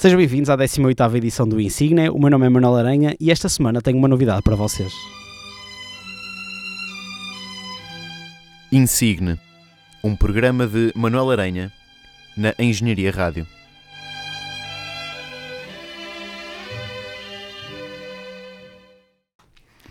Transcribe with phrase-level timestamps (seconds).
[0.00, 2.08] Sejam bem-vindos à 18ª edição do Insigne.
[2.08, 4.90] O meu nome é Manuel Aranha e esta semana tenho uma novidade para vocês.
[8.72, 9.38] Insigne,
[10.02, 11.70] um programa de Manuel Aranha
[12.34, 13.46] na Engenharia Rádio.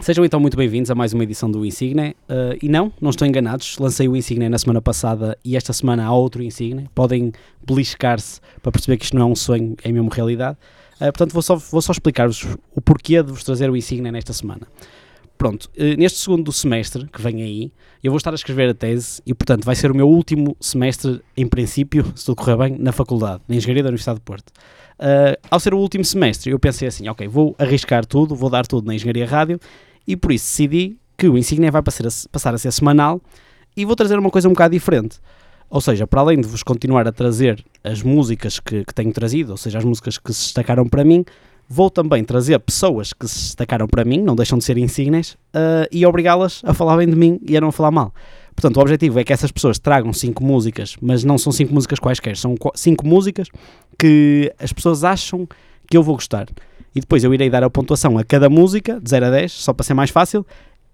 [0.09, 2.15] Sejam então muito bem-vindos a mais uma edição do Insigne.
[2.27, 6.03] Uh, e não, não estou enganados, lancei o Insigne na semana passada e esta semana
[6.03, 6.89] há outro Insigne.
[6.95, 7.31] Podem
[7.63, 10.57] beliscar-se para perceber que isto não é um sonho, é mesmo realidade.
[10.95, 12.43] Uh, portanto, vou só, vou só explicar-vos
[12.75, 14.61] o porquê de vos trazer o Insigne nesta semana.
[15.37, 17.71] Pronto, uh, neste segundo semestre que vem aí,
[18.03, 21.21] eu vou estar a escrever a tese e, portanto, vai ser o meu último semestre,
[21.37, 24.51] em princípio, se tudo correr bem, na faculdade, na Engenharia da Universidade de Porto.
[25.51, 28.87] ao ser o último semestre, eu pensei assim, ok, vou arriscar tudo, vou dar tudo
[28.87, 29.59] na Engenharia Rádio
[30.09, 33.21] e por isso decidi que o Insignia vai passar a, passar a ser semanal
[33.77, 35.19] e vou trazer uma coisa um bocado diferente.
[35.69, 39.51] Ou seja, para além de vos continuar a trazer as músicas que, que tenho trazido,
[39.51, 41.23] ou seja, as músicas que se destacaram para mim,
[41.67, 45.85] vou também trazer pessoas que se destacaram para mim, não deixam de ser insígnias, uh,
[45.91, 48.11] e obrigá-las a falar bem de mim e a não falar mal.
[48.55, 51.99] Portanto, o objetivo é que essas pessoas tragam cinco músicas, mas não são cinco músicas
[51.99, 53.47] quaisquer, são cinco músicas
[53.99, 55.47] que as pessoas acham
[55.87, 56.47] que eu vou gostar
[56.95, 59.73] e depois eu irei dar a pontuação a cada música, de 0 a 10, só
[59.73, 60.45] para ser mais fácil,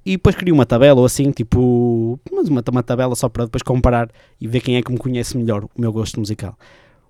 [0.06, 3.64] e depois crio uma tabela ou assim, tipo, mas uma, uma tabela só para depois
[3.64, 6.56] comparar e ver quem é que me conhece melhor o meu gosto musical.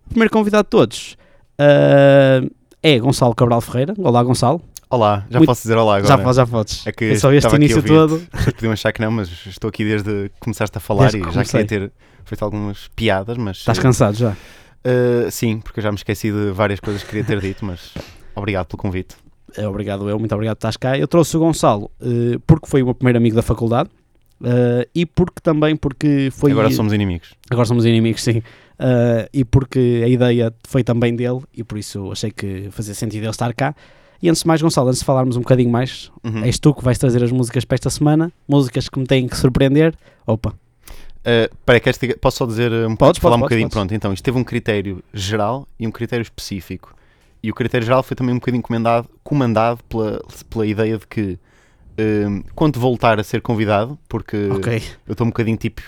[0.06, 1.18] O primeiro convidado de todos
[1.60, 2.50] uh,
[2.82, 3.94] é Gonçalo Cabral Ferreira.
[3.98, 4.62] Olá, Gonçalo.
[4.90, 5.50] Olá, já Muito...
[5.50, 6.24] posso dizer olá agora?
[6.24, 6.88] Já, já podes.
[6.88, 8.22] É que é só este início todo.
[8.56, 11.44] Podiam achar que não, mas estou aqui desde que começaste a falar desde e já
[11.44, 11.92] queria ter
[12.24, 13.58] feito algumas piadas, mas...
[13.58, 14.30] Estás cansado já?
[14.30, 17.92] Uh, sim, porque eu já me esqueci de várias coisas que queria ter dito, mas
[18.36, 19.16] Obrigado pelo convite.
[19.58, 20.98] É, obrigado eu, muito obrigado por estás cá.
[20.98, 23.90] Eu trouxe o Gonçalo uh, porque foi o meu primeiro amigo da faculdade
[24.42, 26.52] uh, e porque também porque foi...
[26.52, 27.34] Agora somos inimigos.
[27.50, 28.40] Agora somos inimigos, sim.
[28.40, 33.24] Uh, e porque a ideia foi também dele e por isso achei que fazia sentido
[33.24, 33.74] ele estar cá.
[34.22, 36.44] E antes de mais, Gonçalo, antes de falarmos um bocadinho mais, uhum.
[36.44, 39.38] és tu que vais trazer as músicas para esta semana, músicas que me têm que
[39.38, 39.94] surpreender.
[40.26, 40.54] Opa,
[41.26, 41.82] Uh, peraí,
[42.22, 43.68] posso só dizer um podes, falar podes, um bocadinho?
[43.68, 43.74] Podes.
[43.74, 46.94] Pronto, então, isto teve um critério geral e um critério específico.
[47.46, 50.20] E o critério geral foi também um bocadinho comandado, comandado pela,
[50.50, 51.38] pela ideia de que
[52.28, 54.82] um, quando voltar a ser convidado, porque okay.
[55.06, 55.80] eu estou um bocadinho tipo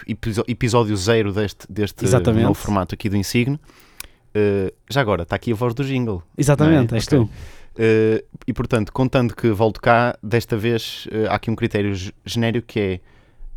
[0.48, 3.56] episódio zero deste, deste novo formato aqui do Insigne.
[3.56, 6.22] Uh, já agora, está aqui a voz do jingle.
[6.38, 6.98] Exatamente, é?
[6.98, 7.18] és okay.
[7.18, 7.24] tu.
[7.24, 11.92] Uh, e portanto, contando que volto cá, desta vez uh, há aqui um critério
[12.24, 13.02] genérico que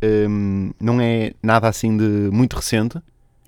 [0.01, 2.97] é um, não é nada assim de muito recente.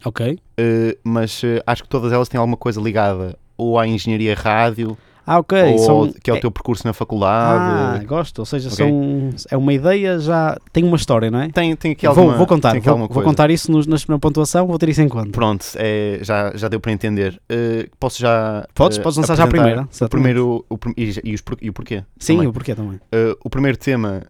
[0.05, 0.37] Ok.
[0.59, 4.97] Uh, mas acho que todas elas têm alguma coisa ligada ou à engenharia rádio.
[5.25, 5.57] Ah, ok.
[5.57, 8.01] Ou, são, que é o teu percurso na faculdade.
[8.01, 8.39] Ah, gosto.
[8.39, 8.85] Ou seja, okay.
[8.85, 10.57] são, é uma ideia já.
[10.71, 11.49] Tem uma história, não é?
[11.49, 12.77] Tem, tem aqui alguma Vou, vou contar.
[12.79, 15.31] Vou, vou, contar isso nos, na pontuação, vou ter isso em conta.
[15.31, 17.39] Pronto, é, já, já deu para entender.
[17.49, 18.67] Uh, posso já.
[18.73, 19.87] Podes, uh, podes lançar já a primeira.
[20.01, 20.65] O primeiro.
[20.69, 22.03] O, e, e, os, e o porquê?
[22.19, 22.47] Sim, também.
[22.49, 22.95] o porquê também.
[22.95, 24.23] Uh, o primeiro tema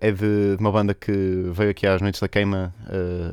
[0.00, 1.12] é de, de, uma banda que
[1.52, 2.74] veio aqui às Noites da Queima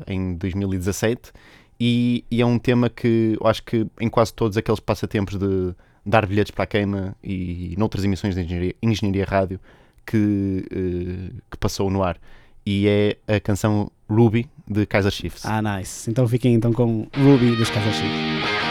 [0.06, 1.32] em 2017.
[1.80, 5.74] E, e, é um tema que eu acho que em quase todos aqueles passatempos de
[6.04, 9.58] dar bilhetes para a queima e noutras emissões de engenharia, engenharia rádio
[10.04, 12.18] que, uh, que passou no ar.
[12.66, 15.46] E é a canção Ruby de Kaiser Chiefs.
[15.46, 16.10] Ah, nice.
[16.10, 18.69] Então fiquem então com Ruby dos Kaiser Chiefs.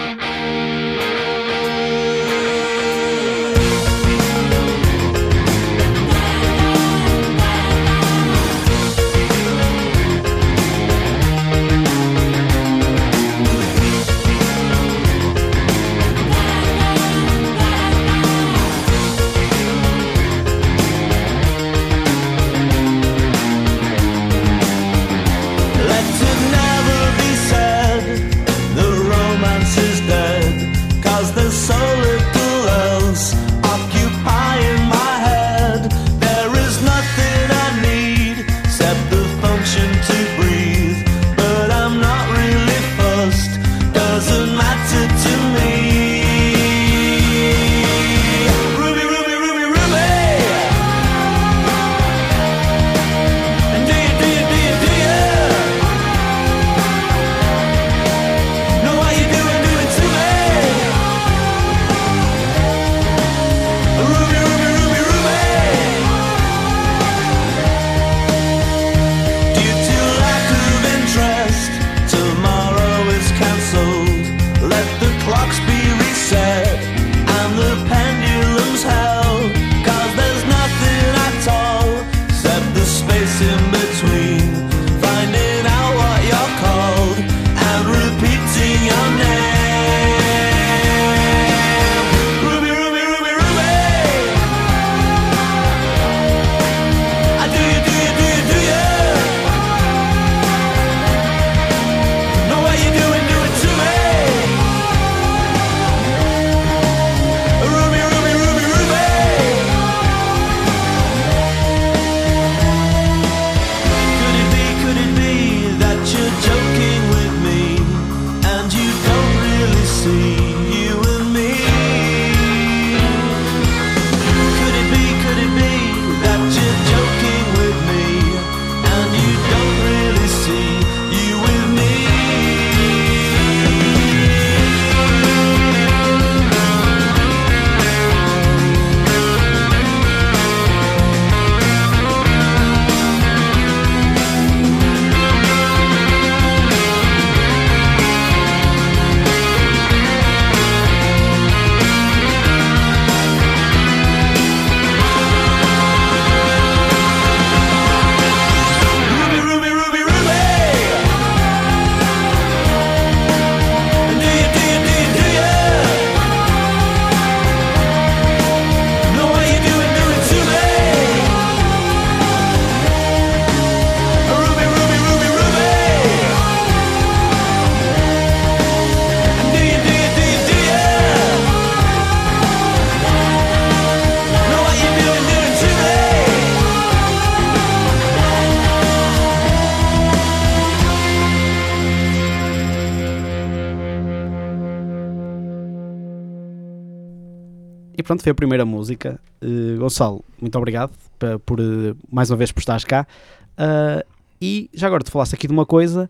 [198.09, 199.19] Pronto, foi a primeira música.
[199.39, 203.05] Uh, Gonçalo, muito obrigado por, por uh, mais uma vez por estares cá.
[203.51, 204.03] Uh,
[204.41, 206.09] e já agora te falaste aqui de uma coisa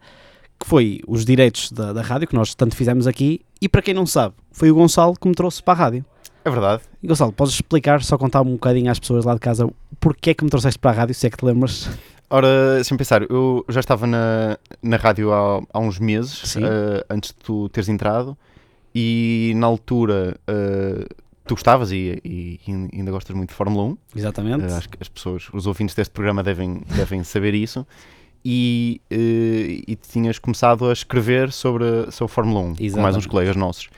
[0.58, 3.94] que foi os direitos da, da rádio, que nós tanto fizemos aqui, e para quem
[3.94, 6.06] não sabe, foi o Gonçalo que me trouxe para a rádio.
[6.46, 6.84] É verdade.
[7.04, 9.70] E Gonçalo, podes explicar, só contar um bocadinho às pessoas lá de casa,
[10.00, 11.90] porquê é que me trouxeste para a rádio, se é que te lembras?
[12.30, 17.32] Ora, sem pensar, eu já estava na, na rádio há, há uns meses, uh, antes
[17.32, 18.38] de tu teres entrado,
[18.96, 23.98] e na altura uh, tu gostavas e, e, e, ainda gostas muito de Fórmula 1.
[24.16, 24.66] Exatamente.
[24.66, 27.86] Uh, acho que as pessoas, os ouvintes deste programa devem, devem saber isso.
[28.46, 32.94] E, e tinhas começado a escrever sobre, sobre Fórmula 1 Exatamente.
[32.94, 33.90] com mais uns colegas nossos.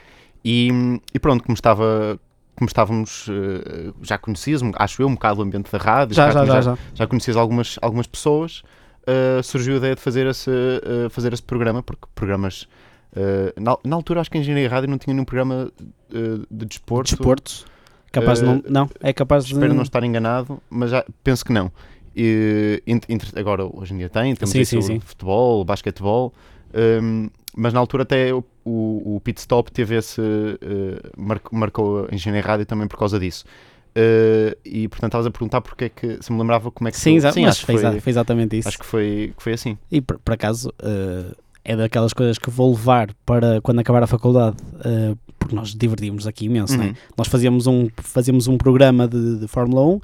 [0.43, 0.71] E,
[1.13, 2.19] e pronto, como estava
[2.55, 6.45] como estávamos, uh, já conhecias, acho eu, um bocado o ambiente da rádio, já, já,
[6.45, 8.61] já, já, já, conhecias algumas, algumas pessoas,
[9.01, 12.67] uh, surgiu a ideia de fazer esse, uh, fazer esse programa, porque programas.
[13.59, 15.71] Na, na, altura, acho que a Engenharia Rádio não tinha nenhum programa
[16.09, 17.15] de desporto.
[17.15, 17.65] Desporto?
[18.11, 19.53] Capaz de não, não, é capaz de.
[19.53, 21.71] Espero não estar enganado, mas já, penso que não.
[22.15, 22.83] E,
[23.35, 24.99] agora, hoje em dia tem, temos sim, sim, sim.
[24.99, 26.33] futebol, basquetebol.
[26.73, 32.15] Um, mas na altura até o, o, o pit stop teve esse uh, marcou, a
[32.15, 33.43] engenharia rádio também por causa disso
[33.89, 36.97] uh, e portanto estavas a perguntar porque é que se me lembrava como é que
[36.97, 39.99] sim, tu, sim acho foi, foi, exatamente isso acho que foi, que foi assim e
[39.99, 44.57] por, por acaso uh, é daquelas coisas que vou levar para quando acabar a faculdade,
[44.77, 46.79] uh, porque nós divertimos aqui imenso, uhum.
[46.79, 46.95] né?
[47.15, 50.01] Nós fazíamos um, fazíamos um programa de, de Fórmula 1, uh,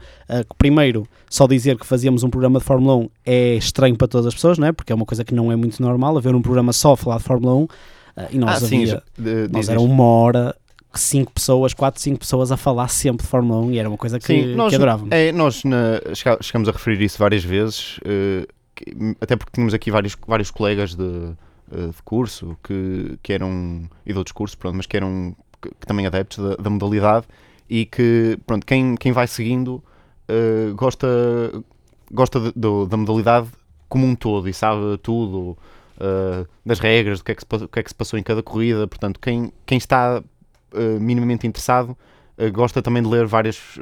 [0.57, 4.33] primeiro, só dizer que fazíamos um programa de Fórmula 1 é estranho para todas as
[4.33, 4.71] pessoas, não é?
[4.71, 7.17] Porque é uma coisa que não é muito normal, haver um programa só a falar
[7.17, 7.69] de Fórmula 1, uh,
[8.31, 10.55] e nós ah, havia, sim, de, nós era uma hora
[10.93, 14.19] cinco pessoas, quatro, cinco pessoas a falar sempre de Fórmula 1 e era uma coisa
[14.19, 15.11] que, Sim, nós, que adorávamos.
[15.11, 16.01] É, nós na,
[16.41, 17.99] chegamos a referir isso várias vezes,
[18.73, 21.35] que, até porque tínhamos aqui vários, vários colegas de,
[21.71, 25.69] uh, de curso que, que eram, e de outros cursos, pronto, mas que eram que,
[25.69, 27.25] que também adeptos da, da, modalidade
[27.69, 29.83] e que, pronto, quem, quem vai seguindo
[30.29, 31.07] uh, gosta,
[32.11, 33.49] gosta de, de, da modalidade
[33.89, 35.57] como um todo e sabe tudo
[35.97, 38.23] uh, das regras, do que, é que se, o que é que se passou em
[38.23, 40.23] cada corrida, portanto, quem, quem está
[40.99, 41.97] minimamente interessado
[42.51, 43.79] gosta também de ler várias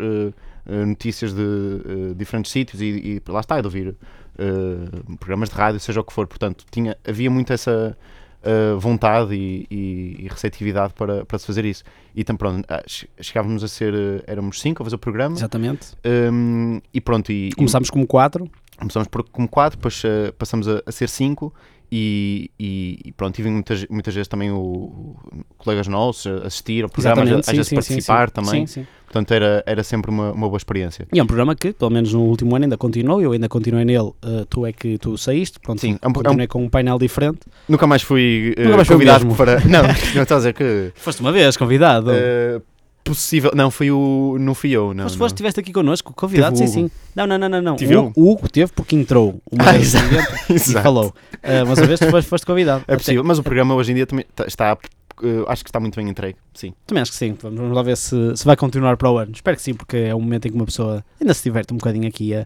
[0.65, 3.97] notícias de diferentes sítios e, e lá está, de ouvir
[4.39, 6.27] uh, programas de rádio, seja o que for.
[6.27, 7.97] Portanto, tinha, havia muito essa
[8.41, 11.83] uh, vontade e, e, e, receptividade para, para se fazer isso.
[12.15, 12.83] E então, pronto, ah,
[13.19, 15.35] chegávamos a ser, éramos cinco a fazer o programa.
[15.35, 15.93] Exatamente.
[16.05, 17.31] Um, e pronto.
[17.31, 18.49] E, Começámos como quatro.
[18.77, 20.03] Começámos por, como quatro, depois
[20.37, 21.53] passamos a, a, ser cinco.
[21.91, 25.17] E, e, pronto, tive muitas, muitas vezes também o, o
[25.57, 28.67] colegas nossos a assistir ao programa, às vezes sim, participar sim, também.
[28.67, 31.07] Sim, Portanto, era, era sempre uma, uma boa experiência.
[31.13, 33.21] E é um programa que, pelo menos no último ano, ainda continuou.
[33.21, 34.09] Eu ainda continuei nele.
[34.09, 35.57] Uh, tu é que tu saíste.
[35.59, 37.39] Pronto, Sim, é um, continuei é um, com um painel diferente.
[37.69, 39.59] Nunca mais fui uh, Nunca mais convidado para.
[39.65, 39.83] Não,
[40.15, 40.91] não estou a dizer que.
[40.95, 42.11] Foste uma vez convidado.
[42.11, 42.61] Uh,
[43.05, 43.51] possível.
[43.55, 44.37] Não, foi o.
[44.39, 44.93] Não fui eu.
[44.93, 46.91] Não, Mas se foste, estiveste aqui connosco, convidado, sim, sim.
[47.15, 47.61] Não, não, não, não.
[47.61, 47.75] não.
[48.15, 49.93] O, o Hugo teve porque entrou uma ah, vez
[50.49, 51.13] e falou.
[51.35, 52.83] Uh, mas uma vez tu foste convidado.
[52.87, 55.79] É possível, mas o programa hoje em dia também tá, está uh, acho que está
[55.79, 56.73] muito bem entregue, sim.
[56.85, 59.31] Também acho que sim, vamos lá ver se, se vai continuar para o ano.
[59.33, 61.77] Espero que sim, porque é um momento em que uma pessoa ainda se diverte um
[61.77, 62.33] bocadinho aqui.
[62.33, 62.45] Uh,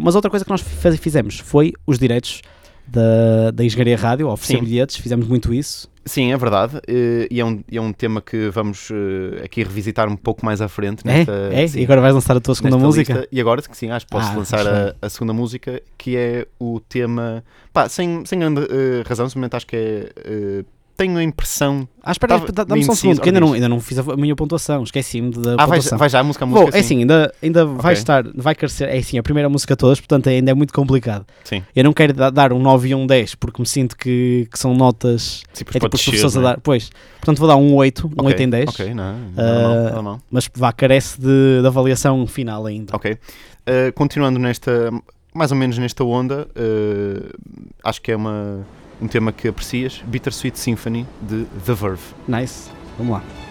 [0.00, 0.62] mas outra coisa que nós
[1.00, 2.42] fizemos foi os direitos
[2.86, 5.88] da, da Engenharia Rádio, oferecer bilhetes, fizemos muito isso.
[6.08, 6.80] Sim, é verdade.
[6.88, 10.68] E é um, é um tema que vamos uh, aqui revisitar um pouco mais à
[10.68, 11.02] frente.
[11.06, 11.18] É?
[11.18, 11.64] Nesta, é?
[11.64, 11.80] é?
[11.80, 13.12] E agora vais lançar a tua segunda música?
[13.12, 13.28] Lista.
[13.30, 16.80] E agora, sim, acho que posso ah, lançar a, a, segunda música, que é o
[16.80, 17.44] tema.
[17.72, 20.12] Pá, sem, sem grande uh, razão, simplesmente acho que é.
[20.28, 21.88] Uh, tenho a impressão.
[22.02, 24.82] Ah, espera, dá-me só um segundo, que ainda não, ainda não fiz a minha pontuação,
[24.82, 25.96] esqueci-me da ah, pontuação.
[25.96, 26.70] Vai, vai já a música a música.
[26.72, 27.80] Vou, é assim, ainda, ainda okay.
[27.80, 31.24] vai estar, vai crescer, é assim, a primeira música todas, portanto ainda é muito complicado.
[31.44, 31.62] Sim.
[31.74, 34.74] Eu não quero dar um 9 e um 10, porque me sinto que, que são
[34.74, 35.44] notas.
[35.52, 36.42] Sim, é tipo os professores a é?
[36.42, 36.60] dar.
[36.60, 36.90] Pois,
[37.20, 38.26] portanto vou dar um 8, um okay.
[38.26, 38.68] 8 em 10.
[38.68, 40.20] Ok, não, não, não, não.
[40.28, 42.96] Mas vá, carece de, de avaliação final ainda.
[42.96, 43.12] Ok.
[43.12, 44.90] Uh, continuando nesta,
[45.32, 47.38] mais ou menos nesta onda, uh,
[47.84, 48.66] acho que é uma
[49.00, 52.02] um tema que aprecias, Bittersweet Symphony de The Verve.
[52.26, 53.47] Nice, vamos lá.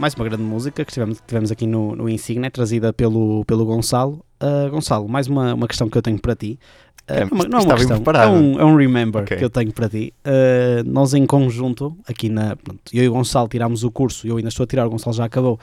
[0.00, 4.24] Mais uma grande música que tivemos, tivemos aqui no, no Insigne, trazida pelo, pelo Gonçalo.
[4.42, 6.58] Uh, Gonçalo, mais uma, uma questão que eu tenho para ti.
[7.02, 9.36] Uh, é, não, não é uma questão, é um, é um remember okay.
[9.36, 10.14] que eu tenho para ti.
[10.24, 12.56] Uh, nós em conjunto, aqui na.
[12.56, 15.14] Pronto, eu e o Gonçalo tirámos o curso, eu ainda estou a tirar, o Gonçalo
[15.14, 15.60] já acabou,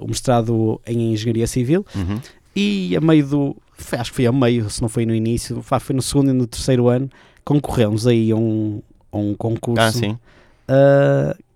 [0.00, 1.86] o mestrado em Engenharia Civil.
[1.94, 2.20] Uhum.
[2.56, 3.56] E a meio do.
[3.92, 6.48] Acho que foi a meio, se não foi no início, foi no segundo e no
[6.48, 7.08] terceiro ano,
[7.44, 9.82] concorremos aí a um, a um concurso.
[9.82, 10.18] Ah, sim.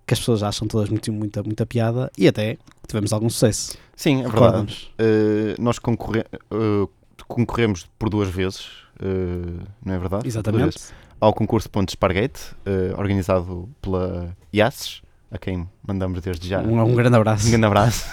[0.06, 3.76] Que as pessoas acham todas muito, muita, muita piada e até tivemos algum sucesso.
[3.96, 4.92] Sim, é verdade.
[5.00, 6.88] Uh, nós concorre uh,
[7.26, 8.66] concorremos por duas vezes,
[9.00, 10.28] uh, não é verdade?
[10.28, 10.78] Exatamente.
[11.18, 12.54] Ao concurso de Ponte Esparguete,
[12.98, 17.46] organizado pela IASES, a quem mandamos desde já um, um grande abraço.
[17.46, 18.06] Um grande abraço.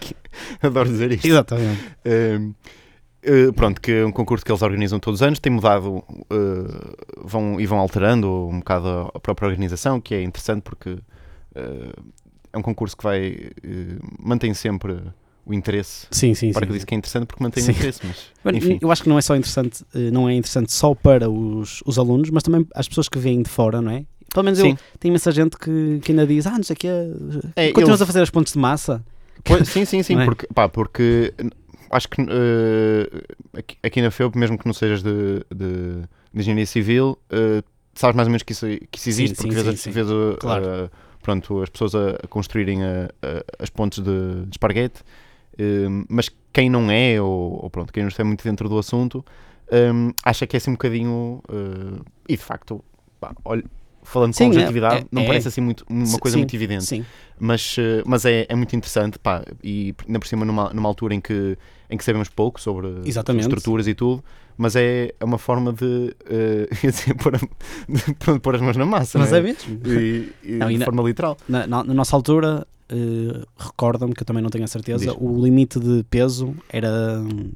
[0.62, 1.28] Adoro dizer isto.
[1.28, 1.94] Exatamente.
[3.22, 6.96] Uh, pronto, que é um concurso que eles organizam todos os anos, tem mudado uh,
[7.22, 10.98] vão, e vão alterando um bocado a própria organização, que é interessante porque
[11.54, 15.00] é um concurso que vai uh, mantém sempre
[15.44, 16.06] o interesse.
[16.10, 16.66] Sim, sim, para sim.
[16.66, 17.70] que disse que é interessante porque mantém sim.
[17.70, 18.78] o interesse, mas enfim.
[18.80, 21.98] Eu acho que não é só interessante, eh, não é interessante só para os, os
[21.98, 24.04] alunos, mas também as pessoas que vêm de fora, não é?
[24.32, 24.70] Pelo menos sim.
[24.70, 28.00] eu tenho imensa gente que, que ainda diz, ah, não sei o que é, continuas
[28.00, 28.02] eles...
[28.02, 29.04] a fazer as pontes de massa.
[29.42, 30.24] Pois, sim, sim, sim, é?
[30.24, 31.34] porque, pá, porque
[31.90, 32.26] acho que uh,
[33.56, 36.02] aqui, aqui, na FEUP, mesmo que não sejas de, de,
[36.32, 37.64] de engenharia civil, uh,
[37.94, 40.06] sabes mais ou menos que isso, que isso existe, sim, porque sim, vês, sim, vês
[40.38, 40.90] claro
[41.30, 45.02] pronto, as pessoas a, a construírem a, a, as pontes de, de esparguete,
[45.58, 49.24] um, mas quem não é, ou, ou, pronto, quem não está muito dentro do assunto,
[49.72, 51.40] um, acha que é assim um bocadinho.
[51.48, 52.82] Uh, e de facto,
[53.20, 53.62] pá, olha,
[54.02, 55.26] falando Sim, com é- objetividade, é- não é.
[55.26, 56.84] parece assim muito, uma coisa Sim, muito evidente.
[56.86, 57.04] Sim,
[57.38, 61.14] Mas, eh, mas é, é muito interessante, pá, e ainda por cima numa, numa altura
[61.14, 61.56] em que,
[61.90, 63.42] em que sabemos pouco sobre Exatamente.
[63.48, 64.22] estruturas e tudo,
[64.56, 66.14] mas é, é uma forma de,
[66.84, 69.80] ia dizer, pôr, a- pôr- as mãos na massa, mas não é mesmo.
[69.86, 71.36] E, e Não, de na- forma literal.
[71.48, 75.14] Na, na- na nossa altura, eh, recorda-me que eu também não tenho a certeza, Diz.
[75.18, 76.88] o limite de peso era,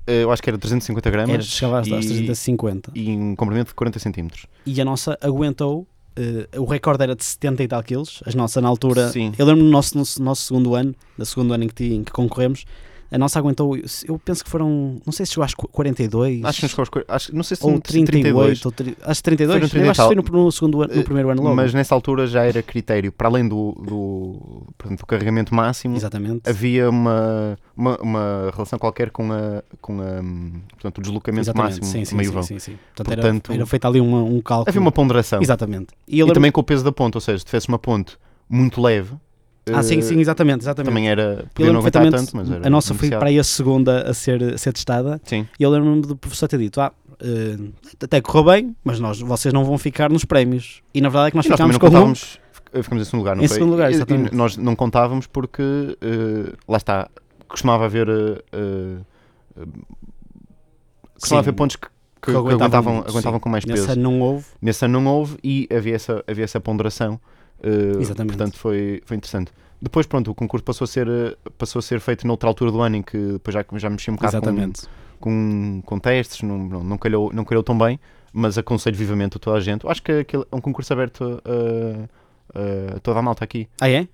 [0.07, 3.35] Eh, Eu acho que era 350 gramas era chegava às e- às 350 e um
[3.37, 4.47] comprimento de 40 centímetros.
[4.67, 5.87] e a nossa aguentou.
[6.17, 8.23] eh, o recorde era de 70 e tal quilos.
[8.25, 9.33] A nossa, na altura, Sim.
[9.37, 12.13] eu lembro no nosso, no nosso segundo ano, da segundo ano em que, em que
[12.13, 12.65] concorremos,
[13.15, 13.77] a nossa aguentou.
[13.77, 17.35] Eu penso que foram, não sei se chegou às 42 Acho que aos quar- acho,
[17.35, 19.59] não sei se ou não- 38, ou tri- acho que 32.
[19.59, 21.31] Foi no 30 eu e acho que foi no, no segundo ano, no Eh, primeiro
[21.31, 21.55] ano logo.
[21.55, 26.49] Mas nessa altura já era critério, para além do, do, portanto, do carregamento máximo, Exatamente.
[26.49, 30.23] havia uma, uma, uma relação qualquer com, a, com a,
[30.73, 31.81] portanto, o deslocamento Exatamente.
[31.81, 32.43] máximo sim, sim, meio sim, vão.
[32.43, 32.77] sim, sim.
[32.97, 34.69] Portanto, Portanto, era, era feito ali uma, um cálculo.
[34.69, 35.41] Havia uma ponderação.
[35.41, 35.89] Exatamente.
[36.09, 38.17] E E lembro também com o peso da ponte, ou seja, se tivesse uma ponte
[38.49, 39.13] muito leve,
[39.73, 40.91] Ah, sim, sim, exatamente, exatamente.
[40.91, 44.03] também era, podia não aguentar tanto, mas era a nossa foi para aí a segunda
[44.11, 47.57] a ser, a ser testada Sim, e eu lembro-me do professor ter dito, ah, eh,
[48.03, 50.83] até correu bem, mas nós, vocês não vão ficar nos prémios.
[50.93, 52.39] E na verdade é que nós E nós ficámos não com um, contávamos,
[52.75, 53.55] eh, ficamos em segundo lugar, não Em foi?
[53.57, 54.35] segundo lugar, E- e exatamente.
[54.35, 55.63] nós não contávamos porque,
[56.03, 57.09] eh, lá está,
[57.49, 59.65] costumava haver, eh,
[61.15, 63.93] costumava haver pontos que, que- que aguentavam aguentavam, aguentavam com mais nesse peso.
[63.99, 64.45] ano não houve.
[64.61, 67.19] Nesse ano não houve e havia essa, havia essa ponderação.
[67.63, 68.37] Eh, Exatamente.
[68.37, 69.53] Portanto, foi, foi interessante.
[69.81, 72.81] Depois, pronto, o concurso passou a ser, eh, passou a ser feito noutra altura do
[72.81, 74.83] ano em que depois já, já mexi um bocado com, Exatamente.
[75.21, 77.99] com, com testes, não, não, não, calhou, não calhou tão bem,
[78.33, 79.87] mas aconselho vivamente a toda a gente.
[79.87, 81.43] Acho que aquele é um concurso aberto
[82.55, 83.69] a, toda a malta aqui.
[83.81, 84.07] Ah, é?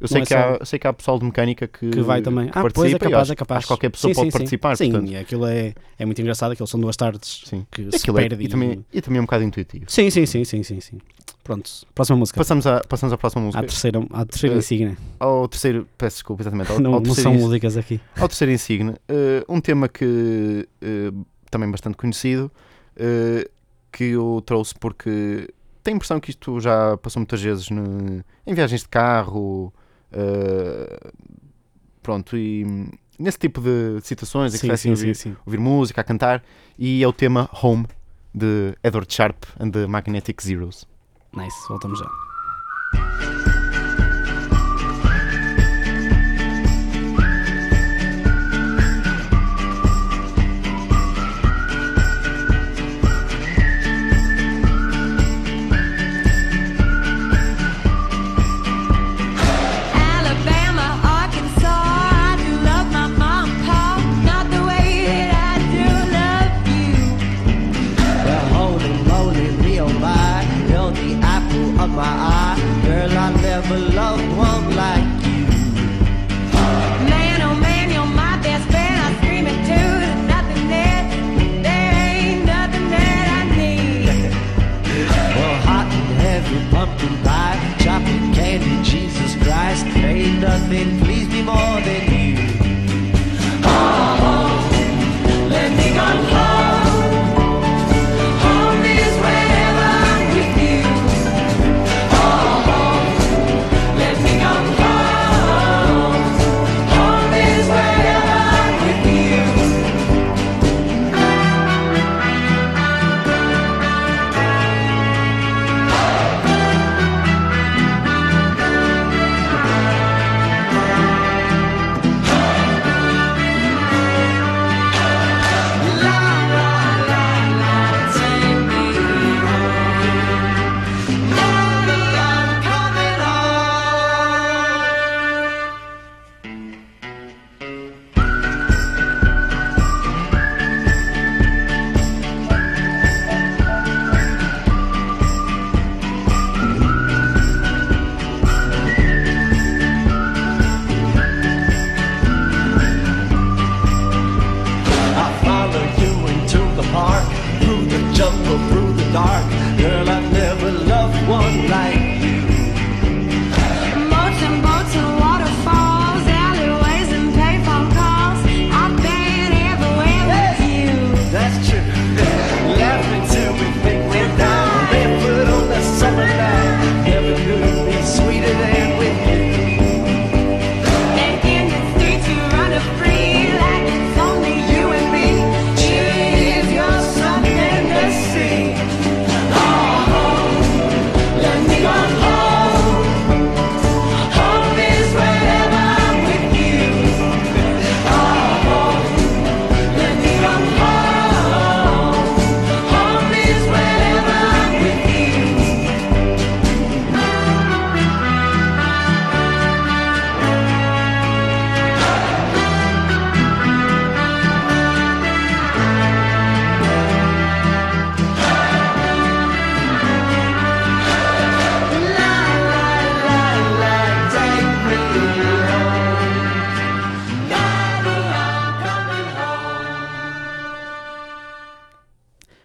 [0.00, 2.20] Eu sei, é que há, eu sei que há pessoal de mecânica que, Que vai
[2.20, 2.48] também.
[2.48, 3.58] que Ah, pois é participa e capaz, acho, é capaz.
[3.58, 4.38] acho que qualquer pessoa Sim, pode sim, sim.
[4.38, 4.76] participar.
[4.76, 7.64] Sim, portanto, e aquilo é, é muito engraçado, aquilo são duas tardes sim.
[7.70, 9.84] que se Aquilo é- perde e, também, e também é um bocado intuitivo.
[9.86, 10.98] Sim, sim, sim, sim, sim, sim.
[11.44, 12.38] Pronto, próxima música.
[12.38, 13.62] Passamos, a, passamos à próxima À música.
[13.64, 14.96] terceira, à terceira Eh, insígnia.
[15.18, 16.70] Ao terceiro, peço desculpa, exatamente.
[16.70, 18.00] Ao, Não, ao não são músicas aqui.
[18.16, 21.12] Ao terceiro insigne, eh, um tema que eh,
[21.50, 22.50] também bastante conhecido,
[23.90, 25.48] que eu trouxe porque
[25.82, 29.72] tenho a impressão que isto já passou muitas vezes no- em viagens de carro,
[32.02, 32.64] pronto, e
[33.18, 35.36] nesse tipo de situações em que Sim, sim, sim.
[35.46, 36.42] ouvir música, a cantar,
[36.78, 37.86] e é o tema Home,
[38.34, 40.86] de Edward Sharp and the Magnetic Zeros.
[41.34, 42.06] Nice, voltamos já.
[42.94, 43.51] Alabama,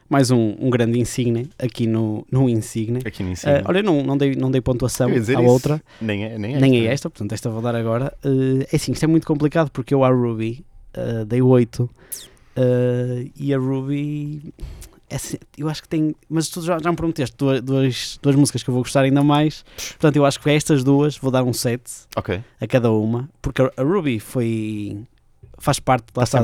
[0.10, 3.00] mais um, um grande Insigne aqui no, no Insigne.
[3.06, 3.54] Aqui no ensino.
[3.54, 5.40] Uh, olha, não, não, dei, não dei pontuação à isso.
[5.42, 6.94] outra, nem é, nem é nem é esta.
[6.94, 8.14] esta, portanto esta vou dar agora.
[8.24, 10.64] Uh, é assim, isto é muito complicado porque eu à Ruby
[10.96, 11.90] uh, dei 8 uh,
[13.36, 14.54] e a Ruby,
[15.10, 18.36] é assim, eu acho que tem, mas tu já, já me prometeste duas, duas, duas
[18.36, 21.44] músicas que eu vou gostar ainda mais, portanto eu acho que estas duas vou dar
[21.44, 21.84] um 7
[22.16, 22.42] Ok.
[22.60, 24.98] a cada uma, porque a, Ruby foi,
[25.58, 26.44] faz parte, lá está,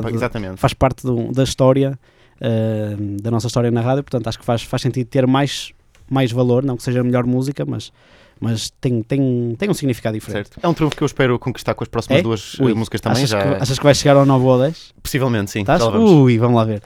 [0.56, 1.98] faz parte do- da história,
[2.40, 5.72] uh, da nossa história na rádio, portanto acho que faz, faz sentido ter mais,
[6.10, 7.92] mais valor, não que seja a melhor música, mas,
[8.40, 10.48] mas tem, tem, tem um significado diferente.
[10.48, 10.60] Certo.
[10.64, 12.22] É um trunfo que eu espero conquistar com as próximas É?
[12.22, 13.18] duas Ui, eh, músicas também.
[13.18, 13.42] achas, Já...
[13.42, 14.94] que, achas que vais chegar ao 9 ou 10?
[15.02, 15.60] Possivelmente, sim.
[15.60, 15.82] Estás?
[15.82, 16.82] Ui, vamos lá ver.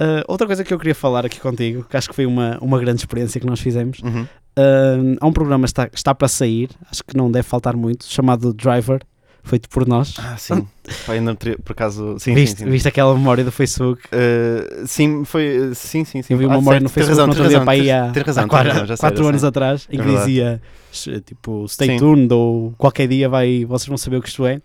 [0.00, 2.78] Uh, outra coisa que eu queria falar aqui contigo, que acho que foi uma, uma
[2.78, 4.22] grande experiência que nós fizemos, Uhum.
[4.22, 8.06] uh, há um programa que está, está para sair, acho que não deve faltar muito,
[8.06, 9.00] chamado Driver,
[9.42, 10.14] feito por nós.
[10.18, 10.66] Ah, sim.
[11.06, 12.16] Pá, ainda por acaso.
[12.18, 12.70] Sim, viste, sim, sim.
[12.70, 14.02] viste aquela memória do Facebook?
[14.06, 15.72] Uh, sim, foi.
[15.74, 16.32] Sim, sim, sim.
[16.34, 18.10] Eu vi uma Ah, memória certo, no Facebook razão, no outro dia para aí há,
[18.12, 19.48] tens razão, há quatro, razão, sei, quatro já anos sei.
[19.48, 20.26] atrás, em É que verdade.
[20.26, 21.98] dizia sh- tipo stay Sim.
[21.98, 24.60] tuned ou qualquer dia vai, vocês vão saber o que isto é.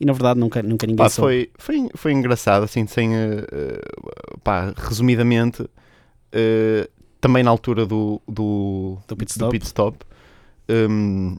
[0.00, 1.50] E na verdade nunca, nunca ninguém Pá, soube.
[1.58, 3.10] foi, foi, foi engraçado, assim, sem.
[3.14, 6.88] uh, pá, resumidamente, uh,
[7.20, 9.50] também na altura do, do, Do pit stop.
[9.50, 9.98] pit stop,
[10.68, 11.36] um,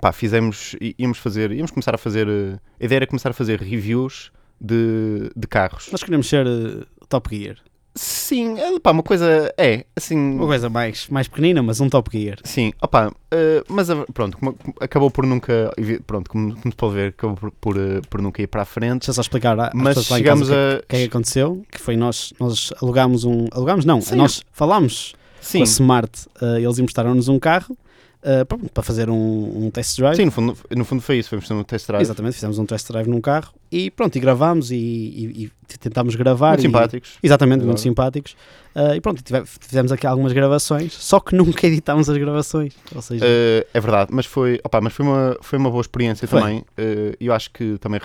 [0.00, 0.76] pá, fizemos.
[0.98, 1.52] íamos fazer.
[1.52, 2.28] íamos começar a fazer.
[2.28, 5.88] uh, a ideia era começar a fazer reviews de, de carros.
[5.90, 7.56] Nós queremos ser uh, Top Gear.
[7.94, 9.52] Sim, é, pá, uma coisa.
[9.58, 10.16] É, assim.
[10.16, 12.38] Uma coisa mais, mais pequenina, mas um Top Gear.
[12.44, 14.38] Sim, opá, eh, mas pronto,
[14.80, 15.72] acabou por nunca,
[16.06, 18.64] pronto, como, como se pode ver, acabou por, por, eh, por nunca ir para a
[18.64, 20.54] frente, Deixa só explicar mas chegamos a...
[20.54, 24.16] o que é que aconteceu, que foi nós, nós alugámos um, alugámos não, Sim.
[24.16, 27.76] nós falámos Sim, com a Smart, uh, eles emprestaram-nos um carro
[28.22, 30.16] uh, para, fazer um, um test drive.
[30.16, 32.88] sim no, fundo, no fundo foi isso, fomos no test drive, Exatamente, fizemos um test
[32.90, 36.50] drive num carro e pronto, e gravámos e, e- e tentámos gravar.
[36.50, 37.18] muito e- simpáticos.
[37.22, 37.82] Exatamente, muito Verdade.
[37.82, 38.36] simpáticos.
[38.74, 39.22] Uh, e pronto,
[39.60, 42.74] fizemos aqui algumas gravações, só que nunca editámos as gravações.
[42.94, 46.26] Ou seja, Eh, é verdade, mas foi, opá, mas foi uma, foi uma boa experiência
[46.28, 46.40] Foi.
[46.40, 48.00] também, eh, eu acho que também,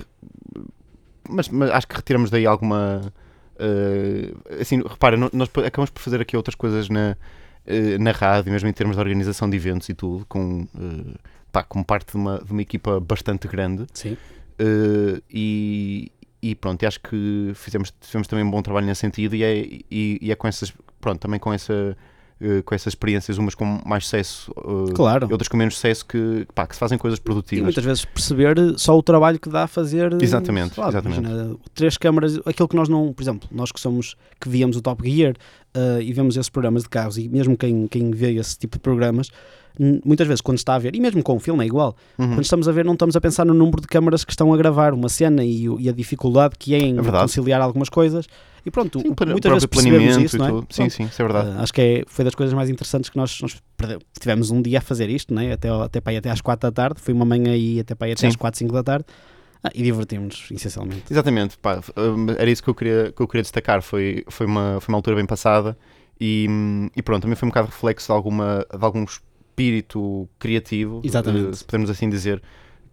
[1.30, 3.01] mas, mas acho que retiramos daí alguma,
[3.60, 7.15] eh, assim, repara, nós acabamos por fazer aqui outras coisas na,
[7.99, 11.17] na rádio, mesmo em termos de organização de eventos e tudo, com, eh,
[11.51, 14.17] pá, como parte de uma, de uma equipa bastante grande, sim,
[14.58, 16.10] Uh, e,
[16.41, 19.54] e pronto, e acho que fizemos, fizemos também um bom trabalho nesse sentido e é,
[19.91, 21.97] e, e é com essas, pronto, também com essa
[22.65, 24.54] com essas experiências, umas com mais sucesso
[24.93, 25.28] claro.
[25.30, 27.63] e outras com menos sucesso que, pá, que se fazem coisas E produtivas.
[27.63, 30.21] muitas vezes perceber só o trabalho que dá a fazer.
[30.21, 31.21] Exatamente, lá, exatamente.
[31.21, 34.82] imagina, três câmaras, aquilo que nós não, por exemplo, nós que somos, que víamos o
[34.82, 35.36] Top Gear
[35.75, 38.81] uh, e vemos esses programas de carros, e mesmo quem, quem vê esse tipo de
[38.81, 39.29] programas,
[40.05, 42.29] muitas vezes quando está a ver, e mesmo com o filme é igual, Uhum.
[42.29, 44.57] quando estamos a ver, não estamos a pensar no número de câmaras que estão a
[44.57, 48.25] gravar uma cena e, e a dificuldade que é em É conciliar algumas coisas.
[48.65, 50.49] E pronto, Sim, muitas vezes percebemos isso, não é?
[50.49, 50.67] tudo.
[50.71, 50.93] Sim, Pronto.
[50.93, 51.49] sim, isso é verdade.
[51.55, 53.61] Uh, acho que é, foi das coisas mais interessantes que nós, nós
[54.19, 55.51] tivemos um dia a fazer isto, né?
[55.53, 56.99] até, ao- até, para aí até às 4 da tarde.
[56.99, 58.27] Foi uma manhã aí até para aí até Sim.
[58.27, 59.05] às 4, 5 da tarde.
[59.65, 61.12] Ah, e divertimos-nos, essencialmente.
[61.12, 63.82] Exatamente, pá, um, era isso que eu queria, que eu queria destacar.
[63.82, 65.75] Foi, foi, uma, foi uma altura bem passada
[66.21, 66.47] e,
[66.95, 71.58] e pronto, também foi um bocado reflexo de, alguma, de algum espírito criativo, Exatamente.
[71.58, 72.43] se podemos assim dizer,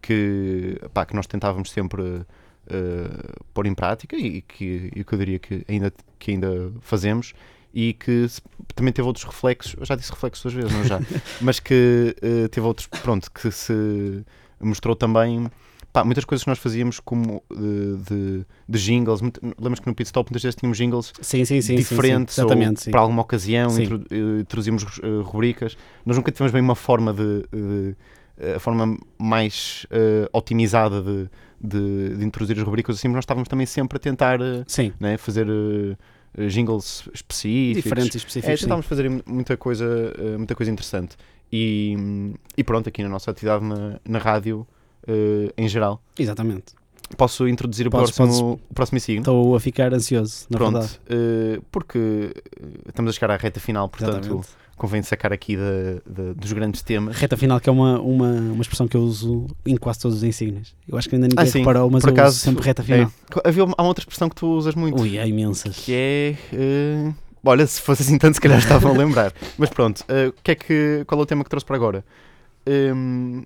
[0.00, 2.24] que, pá, que nós tentávamos sempre
[2.70, 7.34] eh, pôr em prática e que, e que eu diria que ainda, que ainda fazemos.
[7.74, 8.26] E que
[8.74, 11.00] também teve outros reflexos, eu já disse reflexos duas vezes, não já?
[11.40, 14.22] Mas que eh, teve outros, pronto, que se
[14.60, 15.50] mostrou também
[15.92, 19.20] pá, muitas coisas que nós fazíamos como de, de, de jingles.
[19.20, 21.76] Muito- Lembras que no Pit Stop muitas vezes tínhamos jingles Sim, sim, sim.
[21.76, 22.42] diferentes sim,
[22.76, 22.90] sim.
[22.90, 25.76] para alguma ocasião, eh, introduzimos eh, rubricas.
[26.06, 27.42] Nós nunca tivemos bem uma forma de.
[27.52, 27.96] de-
[28.56, 31.28] a forma mais eh, otimizada de,
[31.60, 34.64] de, de introduzir as rubricas assim, mas nós estávamos também sempre a tentar eh,
[34.98, 35.96] né, fazer eh,
[36.38, 37.82] eh, jingles específicos.
[37.84, 38.58] diferentes É, específicos.
[38.60, 38.64] sim.
[38.66, 39.84] tentámos fazer muita coisa,
[40.18, 41.14] eh, muita coisa interessante.
[41.52, 44.66] E, e pronto, aqui na nossa atividade na, na rádio,
[45.06, 46.02] eh, em geral.
[46.18, 46.74] Exatamente.
[47.16, 49.20] Posso introduzir o Podes, próximo, o próximo signo?
[49.20, 50.98] Estou a ficar ansioso, na Pronto, verdade.
[51.10, 51.98] eh, porque
[52.58, 54.48] eh, estamos a chegar à reta final, portanto Exatamente.
[54.78, 55.62] convém sacar aqui da-
[56.06, 57.14] da- dos grandes temas.
[57.16, 60.22] Reta final, que é uma, uma, uma expressão que eu uso em quase todos os
[60.24, 60.74] insígnios.
[60.88, 61.58] Eu acho que ainda ninguém Ah, sim.
[61.58, 63.00] reparou, mas Por eu acaso, uso sempre reta final.
[63.44, 63.48] É.
[63.48, 65.76] Havia uma- há uma outra expressão que tu usas muito, Ui, há imensas.
[65.84, 66.36] que é...
[66.54, 67.12] eh,
[67.44, 69.34] olha, se fosse assim tanto, se calhar estavam a lembrar.
[69.58, 72.02] Mas pronto, o que é que, qual é o tema que trouxe para agora?
[72.66, 73.42] Hum,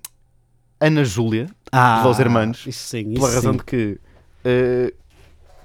[0.79, 3.57] Ana Júlia, ah, Los Hermanos, Isso sim, pela isso razão sim.
[3.57, 3.99] de que
[4.45, 4.93] eh,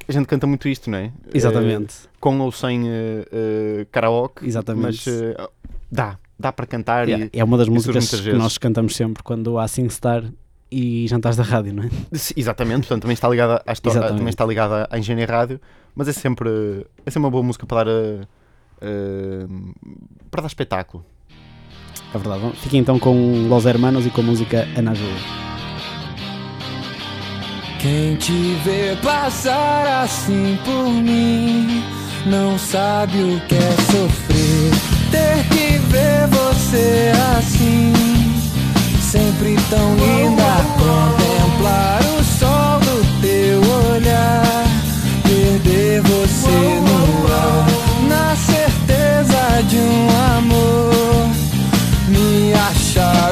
[0.09, 1.05] a gente canta muito isto, não é?
[1.07, 5.09] Eh, Exatamente, com ou sem eh, karaoke, exatamente.
[5.11, 5.37] mas
[5.91, 9.59] dá, dá para cantar Yeah, e é uma das músicas que nós cantamos sempre quando
[9.59, 10.25] há SingStar
[10.71, 11.91] e jantares da rádio, não é?
[12.17, 15.61] Sim, Exatamente, portanto também está ligada à história, também está ligada à engenharia rádio,
[15.95, 16.49] mas é sempre,
[17.05, 18.27] é sempre uma boa música para dar
[20.31, 21.05] para dar espetáculo.
[22.15, 22.53] É verdade.
[22.57, 25.43] Fiquem então com Los Hermanos e com a música Ana Júlia.
[27.81, 31.83] Quem te vê passar assim por mim
[32.27, 34.73] não sabe o que é sofrer.
[35.11, 37.93] Ter que ver você assim,
[39.01, 40.43] sempre tão linda.
[40.79, 43.61] Contemplar o sol do teu
[43.95, 44.65] olhar,
[45.25, 47.12] perder você no
[52.95, 53.32] Me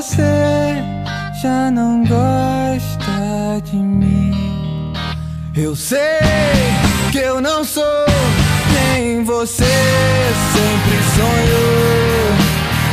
[0.00, 0.82] você
[1.42, 4.94] já não gosta de mim.
[5.54, 5.98] Eu sei
[7.12, 8.06] que eu não sou
[8.72, 9.62] quem você
[10.54, 12.32] sempre sonhou.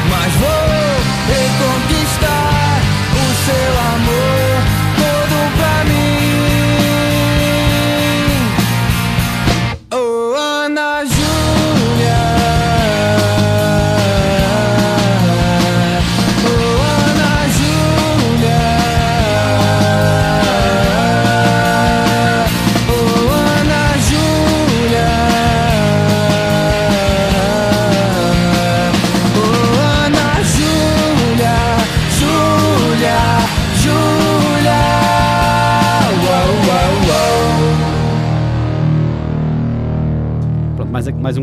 [0.09, 0.86] Mas vou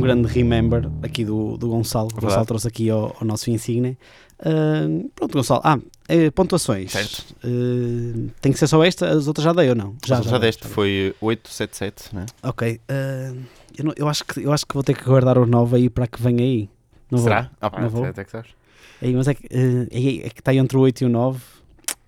[0.01, 2.09] mais, um grande remember aqui do, do Gonçalo.
[2.17, 2.21] O.
[2.21, 3.97] Gonçalo trouxe aqui ao, ao nosso Insigne.
[4.41, 5.61] Ah, pronto, Gonçalo.
[5.65, 5.79] Ah,
[6.09, 6.93] eh, pontuações.
[6.93, 7.25] Certo.
[7.45, 9.97] Ah, tem que ser só esta, as outras já dei ou não?
[10.05, 12.27] Já, já, deste, foi 877, né?
[12.43, 12.81] Ok.
[13.79, 15.89] eu, não- eu acho que, eu acho que vou ter que guardar o 9 aí
[15.91, 16.69] para que venha aí.
[17.11, 17.29] Não vou.
[17.29, 17.51] Será?
[17.61, 18.05] Ah, pá, Não vou.
[18.05, 18.51] até, que sabes.
[19.03, 21.39] Aí, mas é que, ah, é, que está entre o 8 e o 9.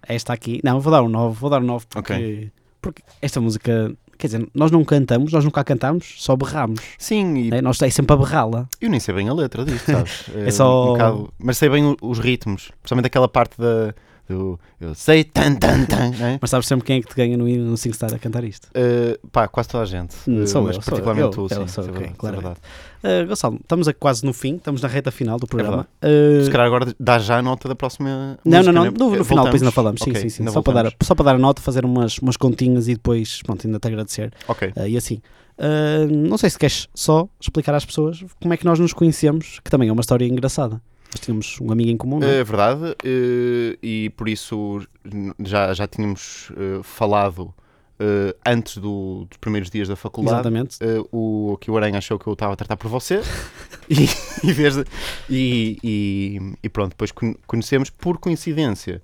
[0.09, 0.61] Esta aqui.
[0.63, 1.39] Não, vou dar o 9.
[1.39, 2.51] Vou dar o 9 porque, Ok.
[2.81, 3.93] porque esta música.
[4.19, 6.81] Quer dizer, nós não cantamos, nós nunca a cantamos, só berramos.
[6.99, 7.61] Sim, e né?
[7.61, 8.67] Nós é sempre a berrá-la.
[8.81, 10.25] eu nem sei bem a letra disto, sabes?
[10.35, 13.95] É só- um bocado- mas sei bem os ritmos, principalmente aquela parte da,
[14.29, 16.39] do eu sei tan tan tan, né?
[16.41, 18.67] Mas sabes sempre quem é que te ganha no, no SingStar a cantar isto?
[18.69, 20.15] Uh, pá, quase toda a gente.
[20.29, 21.03] Hum, Uh, sou mas eu, sou eu.
[21.05, 21.55] particularmente tu, eu sim.
[21.69, 22.39] sou isso é claro.
[22.39, 23.23] isso é.
[23.23, 25.87] Uh, Gonçalo, estamos a, quase no fim, estamos na reta final do programa.
[26.03, 26.41] verdade.
[26.41, 28.39] Uh, Se calhar agora dá já a nota da próxima.
[28.45, 28.97] não, música, não, não, né?
[28.99, 30.01] no, no Eh, final depois ainda falamos.
[30.03, 30.43] Sim, Ok, sim, sim.
[30.43, 33.41] ainda Só para, dar, só para dar a nota, fazer umas, umas continhas e depois,
[33.43, 34.33] pronto, ainda te agradecer.
[34.49, 34.73] Ok.
[34.77, 35.21] Uh, e assim,
[35.59, 39.61] uh, não sei se queres só explicar às pessoas como é que nós nos conhecemos,
[39.63, 40.81] que também é uma história engraçada.
[41.17, 42.41] Nós tínhamos um amigo em comum, não é?
[42.41, 44.87] É verdade, eh, e por isso
[45.43, 47.55] já, já tínhamos eh, falado
[47.99, 50.37] eh, antes do- dos primeiros dias da faculdade.
[50.41, 50.77] Exatamente.
[51.11, 53.23] O que o Aranha achou que eu estava a tratar por você
[53.89, 54.05] e,
[54.47, 54.85] e, de-
[55.31, 59.01] e, e- e pronto, depois con- conhecemos por coincidência.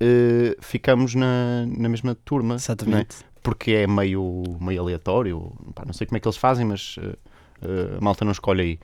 [0.00, 2.54] eh, ficamos na, na mesma turma.
[2.54, 2.56] é?
[2.56, 3.16] Exatamente.
[3.42, 5.52] porque é meio, meio aleatório.
[5.74, 6.96] Pá, não sei como é que eles fazem, mas
[7.98, 8.78] a malta não escolhe aí.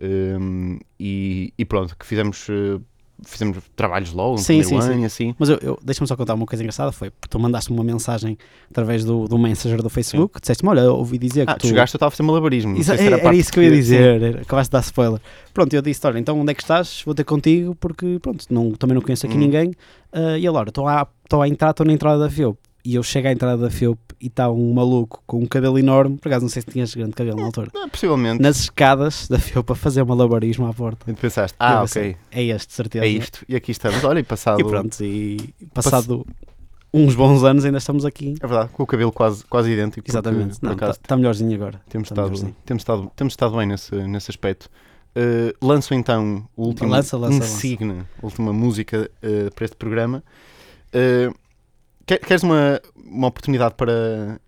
[0.00, 2.78] Um, e, e pronto, que fizemos, eh,
[3.24, 5.02] fizemos trabalhos logo no Sim, primeiro sim, ano sim.
[5.02, 5.34] e assim.
[5.38, 8.38] Mas eu, eu deixa-me só contar uma coisa engraçada: foi porque tu mandaste uma mensagem
[8.70, 11.94] através do, do Messenger do Facebook, disseste-me: Olha, eu ouvi dizer que Ah, tu chegaste,
[11.96, 12.80] eu estava a fazer malabarismo.
[12.82, 15.20] se era, a parte isso que eu ia dizer, era- acabaste de dar spoiler.
[15.52, 17.02] Pronto, eu disse: Olha, então onde é que estás?
[17.04, 19.40] Vou ter contigo porque, pronto, não, também não conheço aqui Hum.
[19.40, 19.72] ninguém.
[20.12, 22.56] Ah, e ele, olha, estou à, à entrada, estou na entrada da FIOP.
[22.84, 26.16] E eu chego à entrada da FIOP e está um maluco com um cabelo enorme,
[26.18, 28.42] por acaso não sei se tinhas grande cabelo na altura, possivelmente.
[28.42, 31.10] nas escadas da FIOP a fazer malabarismo à porta.
[31.10, 33.04] E tu pensaste, ah, pensei, ok, É este, certeza.
[33.04, 33.44] é isto.
[33.48, 34.02] E aqui estamos.
[34.04, 34.60] Olha, e passado.
[34.60, 36.26] E pronto, e passado
[36.92, 38.34] uns bons anos ainda estamos aqui.
[38.40, 39.96] É verdade, com o cabelo quase, quase idêntico.
[40.00, 40.52] porque, Exatamente.
[40.54, 41.80] Está tá melhorzinho agora.
[41.88, 42.56] temos, tá estado, melhorzinho.
[42.64, 44.70] temos, estado, temos estado bem nesse, nesse aspecto.
[45.16, 47.46] Uh, lanço então o último Lança, lança, lança.
[47.52, 50.22] insigne, a última música uh, para este programa.
[50.94, 51.34] Uh,
[52.16, 54.40] queres uma, uma oportunidade para,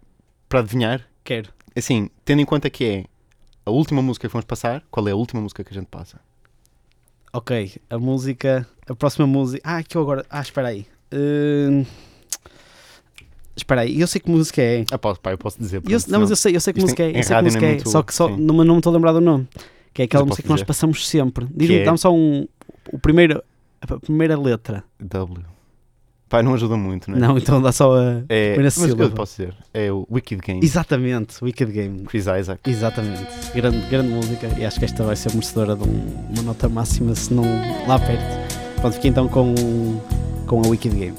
[0.49, 1.07] para adivinhar?
[1.23, 1.51] Quero.
[1.77, 3.05] Assim, tendo em conta que é
[3.67, 6.19] a última música que vamos passar, qual é a última música que a gente passa?
[7.33, 9.63] Ok, a música, a próxima música.
[9.65, 10.25] Ah, que eu agora.
[10.29, 10.87] Ah, espera aí.
[11.13, 11.85] Hum,
[13.57, 14.85] Espera aí, eu sei que música é.
[14.91, 15.77] Ah, posso, pá, eu posso dizer.
[15.77, 17.19] Eu- pronto, não, mas eu sei, eu sei que música é.
[17.19, 17.79] Eu sei que música é é.
[17.85, 18.37] Só que só, sim.
[18.37, 19.47] não, não me estou a lembrar do nome.
[19.93, 20.67] Que é aquela eu música que nós dizer.
[20.67, 21.47] passamos sempre.
[21.55, 22.47] Diz-me, é- dá-me só um.
[22.93, 23.43] O primeiro.
[23.81, 24.83] A primeira letra.
[24.99, 25.45] W.
[26.31, 27.21] Pá, não ajuda muito, não é?
[27.21, 28.23] Não, então dá só a.
[28.29, 29.11] É, mas eu sílaba.
[29.11, 29.55] posso dizer.
[29.75, 30.61] É o Wicked Game.
[30.65, 32.05] Exatamente, Wicked Game.
[32.05, 32.61] Chris Isaac.
[32.71, 33.27] Exatamente.
[33.53, 34.47] Grande, grande música.
[34.57, 37.43] E acho que esta vai ser merecedora de um- uma nota máxima, se não
[37.87, 38.51] lá perto.
[38.81, 39.55] Pronto, fiquei então com,
[40.47, 41.17] com a Wicked Game.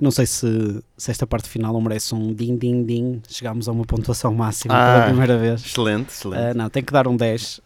[0.00, 3.22] Não sei se, se esta parte final não merece um din din din.
[3.28, 4.92] Chegámos a uma pontuação máxima Ah.
[4.94, 5.64] pela primeira vez.
[5.64, 6.40] Excelente, excelente.
[6.42, 7.58] Ah, não, tem que dar um 10.
[7.58, 7.62] Uh,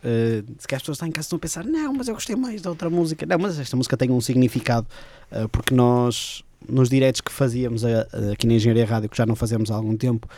[0.59, 2.61] se calhar as pessoas estão em casa estão a pensar, não, mas eu gostei mais
[2.61, 3.25] da outra música.
[3.25, 4.87] Não, mas esta música tem um significado,
[5.31, 9.25] ah, porque nós, nos diretos que fazíamos ah, ah, aqui na Engenharia Rádio, que já
[9.27, 10.29] não fazemos há algum tempo,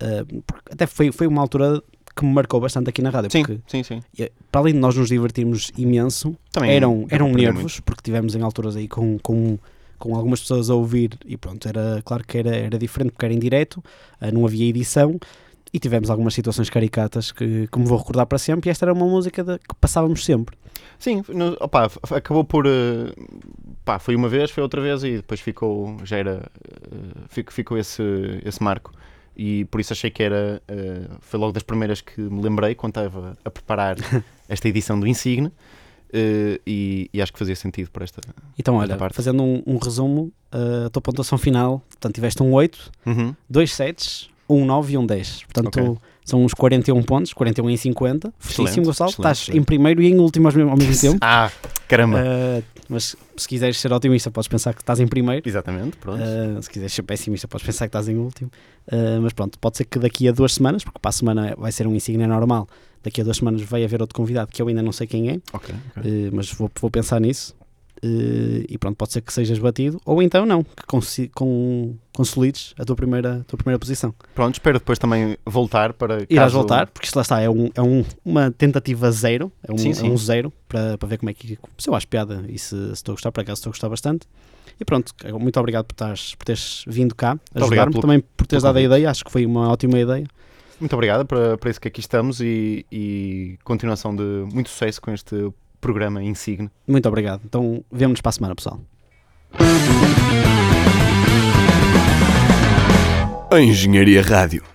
[0.00, 0.24] ah,
[0.70, 1.82] até foi, foi uma altura
[2.14, 4.02] que me marcou bastante aqui na rádio, sim, porque sim, sim.
[4.50, 8.42] para além de nós nos divertirmos imenso, Também eram, eu eram nervos, porque tivemos em
[8.42, 9.58] alturas aí com, com,
[10.02, 13.32] com algumas pessoas a ouvir e pronto, era claro que era, era diferente porque era
[13.34, 13.82] em direto,
[14.20, 15.18] ah, não havia edição
[15.72, 18.92] e tivemos algumas situações caricatas que, que me vou recordar para sempre e esta era
[18.92, 20.56] uma música de- que passávamos sempre.
[20.98, 22.66] Sim, no, f- acabou por.
[22.66, 23.12] eh,
[23.84, 25.96] pá, foi uma vez, foi outra vez e depois ficou.
[26.04, 26.50] Já era.
[26.92, 28.02] eh, fico- ficou esse,
[28.44, 28.92] esse marco.
[29.36, 30.62] E por isso achei que era.
[30.68, 33.96] eh, foi logo das primeiras que me lembrei quando estava a preparar
[34.48, 35.50] esta edição do Insigne.
[36.12, 38.20] Eh, e, e acho que fazia sentido para esta.
[38.58, 39.14] Então, olha, parte.
[39.14, 43.34] fazendo um, um resumo, ah, a tua pontuação final, portanto, tiveste um 8, Uhum.
[43.48, 45.44] dois 7, um 9 e um 10.
[45.44, 45.96] Portanto, Ok.
[46.24, 48.32] são uns 41 pontos, 41 em 50.
[48.38, 49.10] Fortíssimo, Gonçalo.
[49.10, 49.60] Estás excelente.
[49.60, 51.18] em primeiro e em último ao mesmo, ao mesmo tempo.
[51.20, 51.50] Ah,
[51.88, 52.18] caramba!
[52.24, 55.48] Ah, mas se quiseres ser otimista, podes pensar que estás em primeiro.
[55.48, 56.20] Exatamente, pronto.
[56.22, 58.50] Ah, se quiseres ser pessimista, podes pensar que estás em último.
[58.90, 61.72] Ah, mas pronto, pode ser que daqui a duas semanas, porque para a semana vai
[61.72, 62.68] ser um insígnia normal,
[63.02, 65.40] daqui a duas semanas vai haver outro convidado que eu ainda não sei quem é,
[65.52, 66.26] ok, ok.
[66.28, 67.54] ah, mas vou, vou pensar nisso.
[68.04, 72.74] Ah, e pronto, pode ser que sejas batido, ou então não, que consi- com, consolides
[72.76, 74.12] a tua primeira, a tua primeira posição.
[74.34, 76.14] Pronto, espero depois também voltar para.
[76.28, 79.72] Irás caso- voltar, porque isto lá está, é, um, é um, uma tentativa zero, é
[79.72, 80.10] um, Sim, é sim.
[80.10, 82.92] um zero, para, para ver como é que se eu acho piada e se, se
[82.92, 84.26] estou a gostar, por acaso estou a gostar bastante.
[84.80, 88.78] E pronto, muito obrigado por, estares, por teres vindo cá, ajudar-me, também por teres dado
[88.78, 90.26] a ideia, acho que foi uma ótima ideia.
[90.82, 95.12] Muito obrigado para, para isso que aqui estamos e, e continuação de muito sucesso com
[95.12, 96.68] este programa Insigne.
[96.88, 97.42] Muito obrigado.
[97.44, 98.80] Então, vemo-nos para a semana, pessoal.
[103.48, 104.71] A Engenharia Rádio.